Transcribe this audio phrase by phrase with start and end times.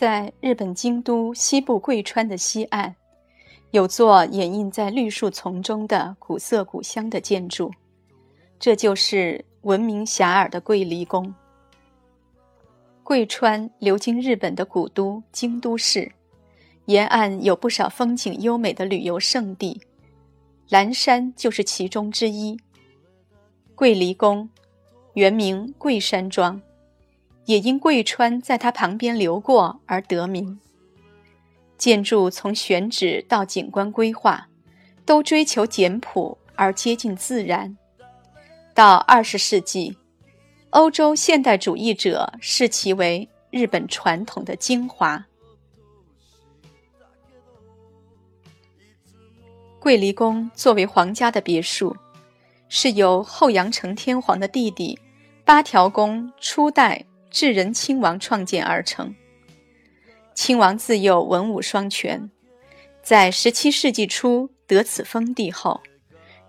[0.00, 2.94] 在日本京都西部贵川的西岸，
[3.70, 7.70] 有座掩映在绿树丛中的古色古香的建筑，
[8.58, 11.34] 这就是闻名遐迩的桂离宫。
[13.04, 16.10] 贵川流经日本的古都京都市，
[16.86, 19.82] 沿岸有不少风景优美的旅游胜地，
[20.70, 22.58] 岚山就是其中之一。
[23.74, 24.48] 桂离宫
[25.12, 26.58] 原名桂山庄。
[27.50, 30.60] 也因贵川在它旁边流过而得名。
[31.76, 34.46] 建筑从选址到景观规划，
[35.04, 37.76] 都追求简朴而接近自然。
[38.72, 39.96] 到二十世纪，
[40.70, 45.26] 欧洲现代主义者视其为日本传统的精华。
[49.80, 51.96] 桂离宫作为皇家的别墅，
[52.68, 54.96] 是由后阳成天皇的弟弟
[55.44, 57.04] 八条宫初代。
[57.30, 59.14] 智仁亲王创建而成。
[60.34, 62.30] 亲王自幼文武双全，
[63.02, 65.80] 在十七世纪初得此封地后，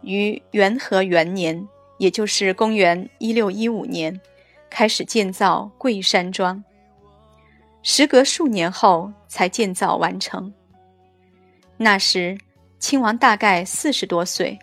[0.02, 4.20] 于元和元年，也就是公元一六一五年，
[4.70, 6.64] 开始建造桂山庄。
[7.84, 10.54] 时隔数年后才建造完成。
[11.78, 12.38] 那时
[12.80, 14.58] 亲王大概四十多岁，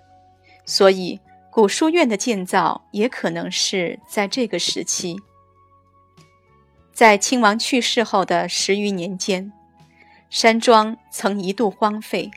[0.65, 1.19] 所以
[1.51, 5.17] 古书院的建造也可能是在这个时期。
[6.99, 9.53] 在亲王去世后的十余年间，
[10.31, 12.29] 山庄曾一度荒废。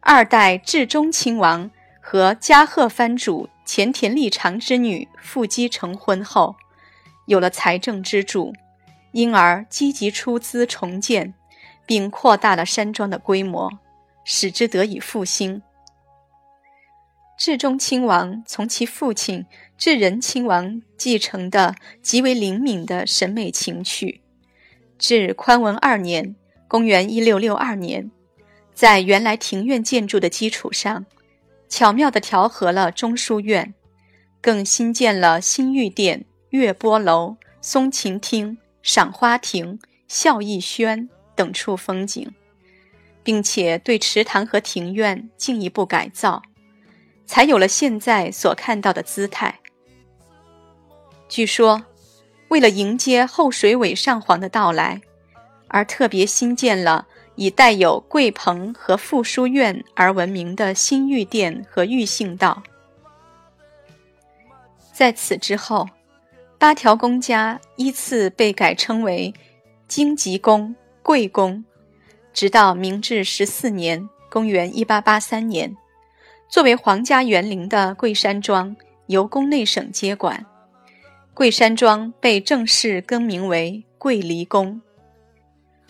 [0.00, 1.70] 二代至中亲王
[2.00, 6.56] 和加贺藩主前田利长之女富姬成婚后，
[7.26, 8.54] 有了财政支柱，
[9.12, 11.34] 因而积极出资重建，
[11.84, 13.70] 并扩大了山庄的规模，
[14.24, 15.60] 使之得以复兴。
[17.38, 19.46] 至忠亲王从其父亲。
[19.78, 24.22] 至仁亲王继承的极为灵敏的审美情趣，
[24.98, 26.34] 至宽文二年
[26.66, 28.10] （公元1662年），
[28.72, 31.04] 在原来庭院建筑的基础上，
[31.68, 33.74] 巧妙地调和了中书院，
[34.40, 42.32] 更新建了新御殿、月波楼、松琴厅、赏花亭、孝义轩等处风景，
[43.22, 46.42] 并且对池塘和庭院进一步改造，
[47.26, 49.58] 才有了现在所看到的姿态。
[51.28, 51.84] 据说，
[52.48, 55.00] 为了迎接后水尾上皇的到来，
[55.68, 62.62] 而特别新建了以带有桂棚和副书院而闻名的新御殿和御幸道。
[64.92, 65.86] 在此之后，
[66.56, 69.34] 八条宫家依次被改称为
[69.88, 71.64] 荆吉宫、贵宫，
[72.32, 75.76] 直到明治十四年（公元1883年），
[76.48, 78.74] 作为皇家园林的桂山庄
[79.06, 80.46] 由宫内省接管。
[81.34, 84.80] 桂山庄被正式更名为桂离宫。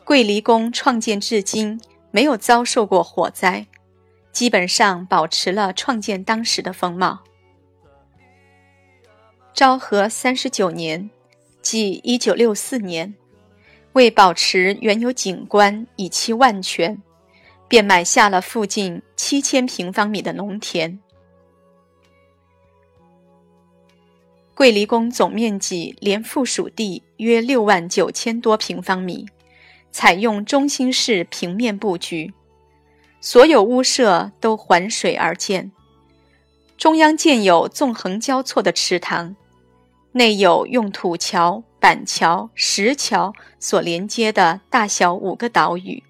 [0.02, 1.80] 桂离宫创建至今
[2.10, 3.66] 没有遭受过火灾，
[4.32, 7.20] 基本上保持了创建当时的风貌。
[9.52, 11.08] 昭和三十九年，
[11.62, 13.14] 即一九六四年，
[13.92, 17.00] 为保持原有景观以期万全，
[17.68, 20.98] 便买下了附近七千平方米的农田。
[24.54, 29.26] 桂离宫总面积连附属地约六万九千多平方米，
[29.90, 32.32] 采用中心式平面布局，
[33.20, 35.70] 所有屋舍都环水而建。
[36.78, 39.36] 中央建有纵横交错的池塘，
[40.12, 46.02] 内有用土桥、板桥、石桥所连接的大小五个岛屿，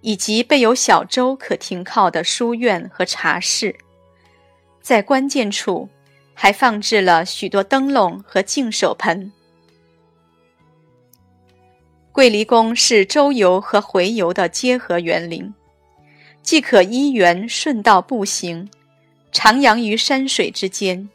[0.00, 3.76] 以及备有小舟可停靠的书院和茶室。
[4.80, 5.88] 在关键处。
[6.40, 9.32] 还放置了许多灯笼和净手盆。
[12.12, 15.52] 桂离宫是周游和回游的结合园林，
[16.40, 18.70] 既可依园顺道步行，
[19.32, 21.08] 徜徉于山水之间，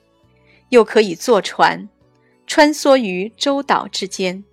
[0.67, 1.87] 又可以坐船，
[2.45, 4.43] 穿梭于洲岛之间。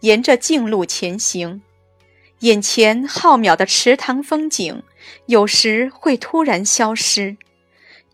[0.00, 1.62] 沿着径路前行，
[2.40, 4.82] 眼前浩渺的池塘风景，
[5.26, 7.36] 有时会突然消失。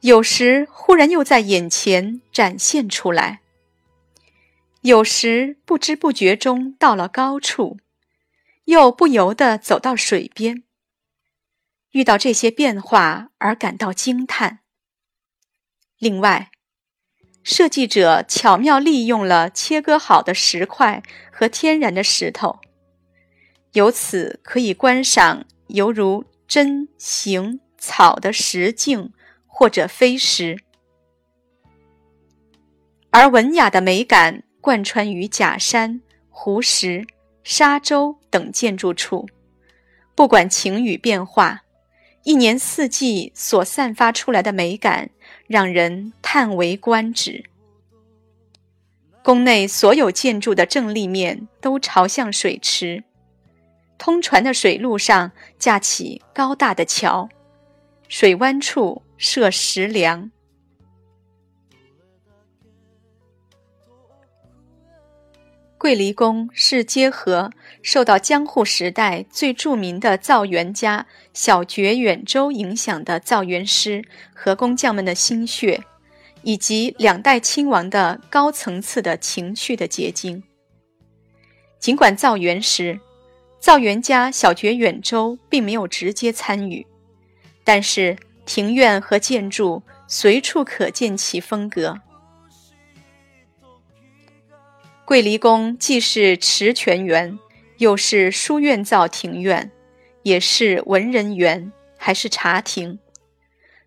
[0.01, 3.41] 有时忽然又在眼前展现出来，
[4.83, 7.79] 有时不知不觉中到了高处，
[8.67, 10.65] 又不由得走到水边。
[11.93, 14.59] 遇到这些变化而感到惊叹。
[15.99, 16.51] 另外，
[17.43, 21.03] 设计者巧妙利用了切割好的石块
[21.33, 22.61] 和天然的石头，
[23.77, 29.13] 由此可以观赏犹如真形草的石境。
[29.59, 30.59] 或者飞石，
[33.09, 37.07] 而文雅的美感贯穿于假山、湖石、
[37.43, 39.27] 沙洲等建筑处，
[40.15, 41.63] 不管晴雨变化，
[42.25, 45.09] 一年四季所散发出来的美感，
[45.47, 47.45] 让人叹为观止。
[49.23, 53.05] 宫内所有建筑的正立面都朝向水池，
[53.99, 57.29] 通船的水路上架起高大的桥，
[58.09, 60.31] 水湾处设石梁。
[65.79, 67.51] 桂离宫是结合
[67.83, 74.05] 受到江户时代最著名的造园家小觉远州影响的造园师
[74.35, 75.85] 和工匠们的心血。
[76.43, 80.41] 以及两代亲王的高层次的情趣的结晶。
[81.81, 83.01] 尽管造园时，
[83.67, 86.87] 造园家小觉远州并没有直接参与，
[87.65, 91.99] 但是庭院和建筑随处可见其风格。
[95.05, 97.37] 桂离宫既是池泉园，
[97.79, 99.73] 又是书院造庭院，
[100.23, 103.01] 也是文人园，还是茶亭。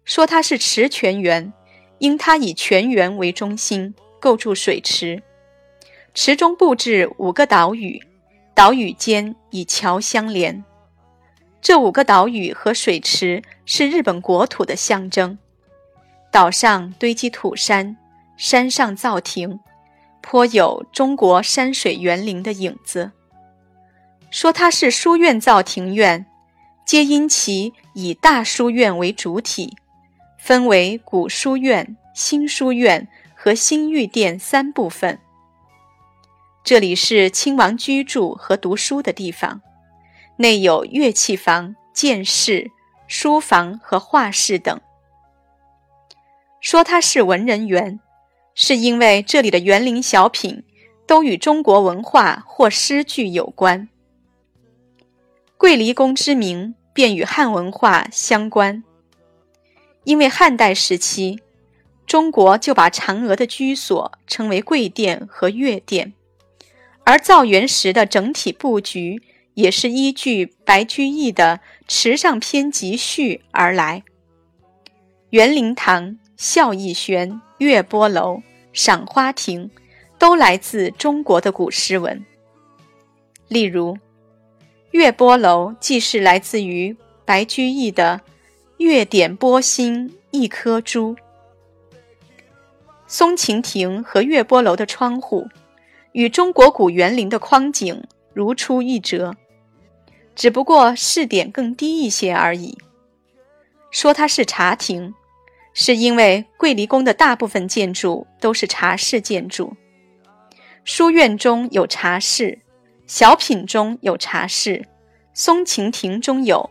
[0.03, 1.53] 说它是池泉园。
[1.99, 5.23] 因它以泉园为中心构筑水池，
[6.13, 8.01] 池中布置五个岛屿，
[8.59, 10.65] 岛屿间以桥相连。
[11.61, 15.37] 这五个岛屿和水池是日本国土的象征。
[16.29, 17.95] 岛上堆积土山，
[18.35, 19.61] 山上造亭，
[20.19, 23.13] 颇有中国山水园林的影子。
[24.29, 26.25] 说它是书院造庭院，
[26.85, 29.77] 皆因其以大书院为主体。
[30.37, 35.17] 分为古书院、新书院和新御殿三部分。
[36.69, 39.59] 这里是亲王居住和读书的地方，
[40.35, 42.69] 内有乐器房、剑室、
[43.07, 44.79] 书房和画室等。
[46.61, 47.99] 说它是文人园，
[48.53, 50.63] 是因为这里的园林小品
[51.07, 53.89] 都与中国文化或诗句有关。
[55.57, 58.83] 桂离宫之名便与汉文化相关。
[60.03, 61.39] 因为汉代时期，
[62.05, 66.13] 中国就把嫦娥的居所称为桂殿和月殿，
[67.09, 69.23] 而造园时的整体布局
[69.55, 74.03] 也是依据白居易的《池上篇集序》而来。
[75.31, 79.71] 园林堂、孝义轩、月波楼、赏花亭，
[80.19, 82.23] 都来自中国的古诗文。
[83.47, 83.97] 例如，
[84.91, 86.95] 月波楼既是来自于
[87.25, 88.21] 白居易的。
[88.77, 91.15] 月点波心一颗珠。
[93.07, 95.47] 松晴亭和月波楼的窗户，
[96.11, 98.03] 与中国古园林的框景
[98.33, 99.35] 如出一辙，
[100.35, 102.77] 只不过视点更低一些而已。
[103.91, 105.13] 说它是茶亭，
[105.73, 109.75] 是因为桂离宫的大部分建筑都是茶室建筑。
[110.83, 112.59] 书院中有茶室，
[113.05, 114.87] 小品中有茶室，
[115.33, 116.69] 松晴亭中有。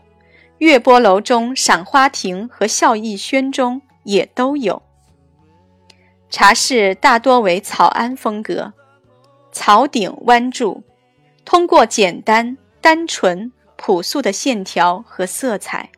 [0.57, 4.81] 月波楼中、赏花亭和孝义轩中也都有。
[6.29, 8.73] 茶室大多为草庵风格，
[9.61, 10.81] 草顶弯柱，
[11.43, 15.91] 通过简单、单纯、朴素的线条和色彩，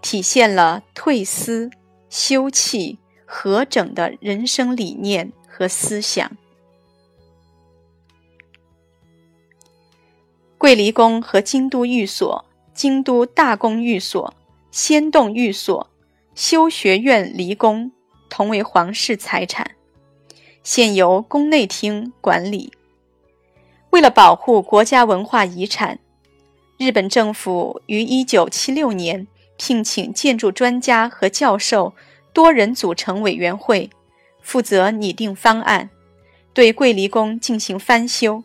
[0.00, 1.68] 体现了退思、
[2.08, 6.34] 休憩、和整的人生理念和思想。
[10.56, 12.46] 桂离宫和京都御所。
[12.72, 14.32] 京都大宫寓所、
[14.70, 15.90] 仙洞寓所、
[16.34, 17.92] 修学院离宫
[18.30, 19.72] 同为皇室财产，
[20.62, 22.72] 现由宫内厅管理。
[23.90, 25.98] 为了保护国家文化遗产，
[26.76, 29.26] 日本政府于1976年
[29.56, 31.94] 聘请建筑专家和教授
[32.32, 33.90] 多人组成委员会，
[34.40, 35.90] 负责拟定方案，
[36.52, 38.44] 对桂离宫进行翻修。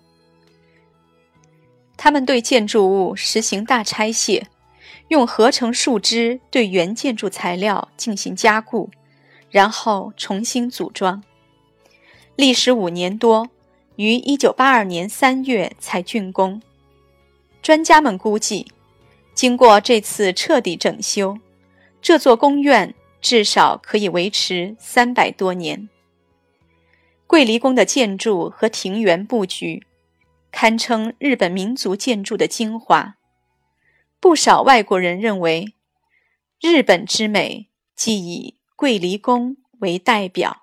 [1.98, 4.48] 他们对建筑物实行大拆卸，
[5.10, 8.90] 用合成树脂对原建筑材料进行加固，
[9.52, 11.24] 然后重新组装。
[12.36, 13.48] 历时五年多，
[13.96, 16.62] 于1982年3月才竣工。
[17.62, 18.72] 专家们估计，
[19.34, 21.38] 经过这次彻底整修，
[22.02, 25.90] 这座宫院至少可以维持三百多年。
[27.28, 29.86] 桂离宫的建筑和庭园布局。
[30.56, 33.16] 堪称日本民族建筑的精华。
[34.20, 35.74] 不少外国人认为，
[36.62, 40.63] 日本之美即以桂离宫为代表。